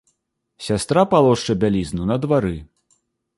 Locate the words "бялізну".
1.65-2.09